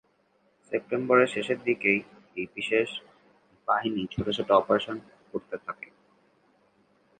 সেপ্টেম্বরের 0.71 1.29
শেষের 1.35 1.59
দিকে 1.63 1.91
এ-ই 1.97 2.45
বিশেষ 2.55 2.89
বাহিনী 3.67 4.01
ছোট 4.13 4.25
ছোট 4.37 4.49
অপারেশন 4.59 4.95
করতে 5.31 5.55
থাকে। 5.65 5.89